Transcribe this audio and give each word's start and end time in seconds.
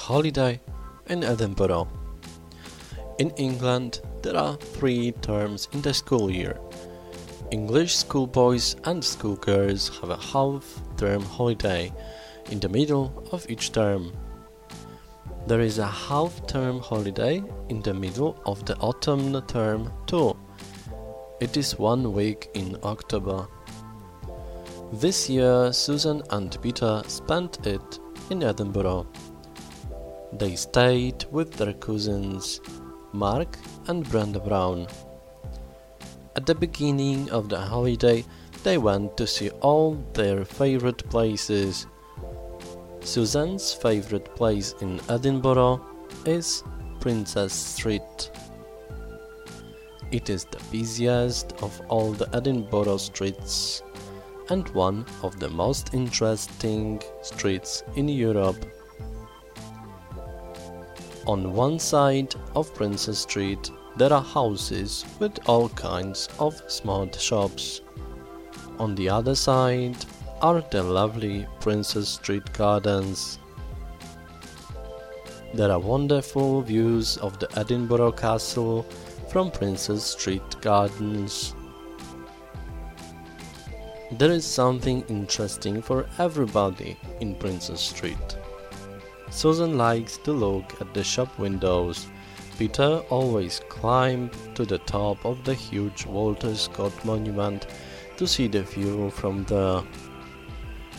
holiday 0.00 0.58
in 1.08 1.22
Edinburgh. 1.22 1.86
In 3.18 3.30
England, 3.36 4.00
there 4.22 4.36
are 4.36 4.56
three 4.56 5.12
terms 5.12 5.68
in 5.72 5.82
the 5.82 5.92
school 5.92 6.30
year. 6.30 6.58
English 7.50 7.96
schoolboys 7.96 8.76
and 8.84 9.04
schoolgirls 9.04 9.90
have 10.00 10.10
a 10.10 10.16
half 10.16 10.64
term 10.96 11.22
holiday 11.22 11.92
in 12.50 12.60
the 12.60 12.68
middle 12.68 13.28
of 13.30 13.48
each 13.50 13.72
term. 13.72 14.12
There 15.46 15.60
is 15.60 15.78
a 15.78 15.86
half 15.86 16.46
term 16.46 16.80
holiday 16.80 17.42
in 17.68 17.82
the 17.82 17.94
middle 17.94 18.40
of 18.46 18.64
the 18.64 18.76
autumn 18.78 19.40
term 19.46 19.92
too. 20.06 20.34
It 21.40 21.56
is 21.56 21.78
one 21.78 22.12
week 22.12 22.48
in 22.54 22.76
October. 22.82 23.48
This 24.92 25.28
year, 25.28 25.72
Susan 25.72 26.22
and 26.30 26.56
Peter 26.62 27.02
spent 27.06 27.66
it 27.66 27.98
in 28.30 28.42
Edinburgh. 28.42 29.06
They 30.32 30.54
stayed 30.56 31.24
with 31.30 31.52
their 31.54 31.72
cousins 31.72 32.60
Mark 33.12 33.58
and 33.88 34.08
Brenda 34.08 34.38
Brown. 34.38 34.86
At 36.36 36.46
the 36.46 36.54
beginning 36.54 37.28
of 37.30 37.48
the 37.48 37.58
holiday, 37.58 38.24
they 38.62 38.78
went 38.78 39.16
to 39.16 39.26
see 39.26 39.50
all 39.60 39.94
their 40.12 40.44
favorite 40.44 41.08
places. 41.10 41.86
Susan's 43.00 43.72
favorite 43.72 44.34
place 44.36 44.74
in 44.80 45.00
Edinburgh 45.08 45.84
is 46.24 46.62
Princes 47.00 47.52
Street. 47.52 48.30
It 50.12 50.30
is 50.30 50.44
the 50.44 50.60
busiest 50.70 51.52
of 51.62 51.80
all 51.88 52.12
the 52.12 52.28
Edinburgh 52.34 52.98
streets 52.98 53.82
and 54.50 54.68
one 54.70 55.06
of 55.22 55.40
the 55.40 55.48
most 55.48 55.94
interesting 55.94 57.00
streets 57.22 57.82
in 57.96 58.08
Europe. 58.08 58.64
On 61.26 61.52
one 61.52 61.78
side 61.78 62.34
of 62.54 62.74
Princes 62.74 63.18
Street 63.18 63.70
there 63.96 64.12
are 64.12 64.22
houses 64.22 65.04
with 65.18 65.38
all 65.46 65.68
kinds 65.68 66.28
of 66.38 66.62
smart 66.66 67.14
shops. 67.14 67.82
On 68.78 68.94
the 68.94 69.10
other 69.10 69.34
side 69.34 69.96
are 70.40 70.62
the 70.70 70.82
lovely 70.82 71.46
Princes 71.60 72.08
Street 72.08 72.50
gardens. 72.54 73.38
There 75.52 75.70
are 75.70 75.78
wonderful 75.78 76.62
views 76.62 77.18
of 77.18 77.38
the 77.38 77.48
Edinburgh 77.58 78.12
Castle 78.12 78.86
from 79.28 79.50
Princes 79.50 80.02
Street 80.02 80.60
Gardens. 80.62 81.54
There 84.12 84.32
is 84.32 84.46
something 84.46 85.02
interesting 85.08 85.82
for 85.82 86.06
everybody 86.18 86.96
in 87.20 87.34
Princes 87.34 87.80
Street. 87.80 88.38
Susan 89.30 89.78
likes 89.78 90.16
to 90.18 90.32
look 90.32 90.80
at 90.80 90.92
the 90.92 91.04
shop 91.04 91.38
windows. 91.38 92.08
Peter 92.58 93.02
always 93.10 93.60
climbed 93.68 94.32
to 94.54 94.66
the 94.66 94.78
top 94.78 95.24
of 95.24 95.42
the 95.44 95.54
huge 95.54 96.04
Walter 96.04 96.54
Scott 96.54 96.92
monument 97.04 97.66
to 98.16 98.26
see 98.26 98.48
the 98.48 98.62
view 98.62 99.08
from 99.10 99.44
there. 99.44 99.82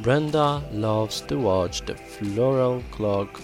Brenda 0.00 0.64
loves 0.72 1.20
to 1.22 1.38
watch 1.38 1.82
the 1.82 1.94
floral 1.94 2.82
clock 2.90 3.40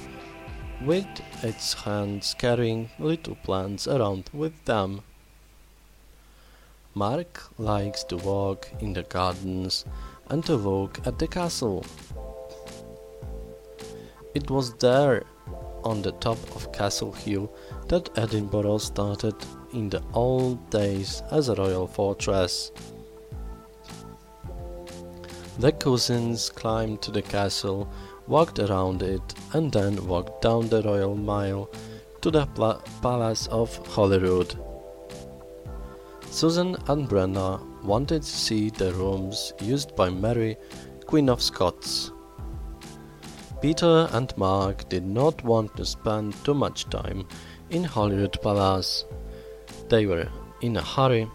with 0.83 1.07
its 1.43 1.75
hands 1.75 2.35
carrying 2.39 2.89
little 2.99 3.37
plants 3.37 3.87
around 3.87 4.31
with 4.33 4.65
them. 4.65 5.03
Mark 6.95 7.45
likes 7.59 8.03
to 8.05 8.17
walk 8.17 8.69
in 8.81 8.95
the 8.95 9.05
gardens 9.05 9.85
and 10.29 10.45
to 10.47 10.57
look 10.57 11.07
at 11.07 11.19
the 11.19 11.29
castle. 11.29 11.85
It 14.33 14.49
was 14.51 14.75
there, 14.75 15.25
on 15.83 16.03
the 16.03 16.13
top 16.13 16.39
of 16.55 16.73
Castle 16.73 17.13
Hill, 17.13 17.53
that 17.89 18.17
Edinburgh 18.17 18.79
started 18.79 19.35
in 19.73 19.89
the 19.89 20.03
old 20.13 20.71
days 20.71 21.23
as 21.31 21.49
a 21.49 21.55
royal 21.55 21.87
fortress. 21.87 22.71
The 25.59 25.73
cousins 25.73 26.49
climbed 26.49 27.03
to 27.03 27.11
the 27.11 27.23
castle, 27.23 27.89
walked 28.29 28.59
around 28.61 29.03
it, 29.03 29.35
and 29.53 29.73
then 29.73 30.07
walked 30.07 30.43
down 30.43 30.69
the 30.69 30.83
Royal 30.83 31.17
Mile 31.17 31.69
to 32.21 32.31
the 32.31 32.47
pla- 32.47 32.81
Palace 33.03 33.47
of 33.49 33.77
Holyrood. 33.89 34.55
Susan 36.31 36.77
and 36.87 37.09
Brenda 37.09 37.61
wanted 37.83 38.23
to 38.23 38.29
see 38.29 38.71
the 38.71 38.95
rooms 38.95 39.53
used 39.61 39.97
by 39.97 40.09
Mary, 40.09 40.57
Queen 41.07 41.29
of 41.29 41.43
Scots. 41.43 42.13
Peter 43.61 44.09
and 44.13 44.37
Mark 44.39 44.89
did 44.89 45.05
not 45.05 45.45
want 45.45 45.77
to 45.77 45.85
spend 45.85 46.35
too 46.45 46.55
much 46.55 46.89
time 46.89 47.27
in 47.69 47.85
Holyrood 47.85 48.41
Palace. 48.41 49.05
They 49.91 50.07
were 50.07 50.29
in 50.63 50.79
a 50.79 50.83
hurry. 50.83 51.29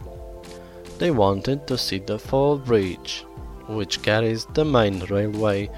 They 0.97 1.11
wanted 1.11 1.67
to 1.67 1.77
see 1.77 1.99
the 1.99 2.17
Forth 2.17 2.65
Bridge, 2.65 3.23
which 3.67 4.01
carries 4.01 4.47
the 4.55 4.65
main 4.65 5.01
railway 5.01 5.69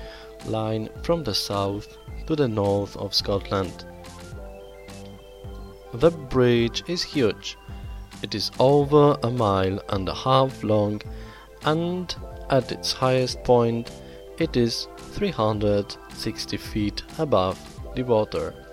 line 0.46 0.88
from 1.04 1.26
the 1.26 1.36
south 1.36 1.98
to 2.28 2.36
the 2.36 2.48
north 2.48 2.96
of 2.96 3.14
Scotland. 3.14 3.86
The 5.94 6.12
bridge 6.12 6.82
is 6.88 7.04
huge. 7.04 7.58
It 8.22 8.34
is 8.34 8.52
over 8.58 9.18
a 9.22 9.30
mile 9.30 9.82
and 9.90 10.08
a 10.08 10.14
half 10.14 10.64
long, 10.64 11.02
and 11.66 12.16
at 12.50 12.72
its 12.72 12.94
highest 12.94 13.44
point, 13.44 13.92
it 14.40 14.56
is 14.56 14.88
360 16.18 16.58
feet 16.58 17.04
above 17.20 17.60
the 17.96 18.02
water. 18.02 18.67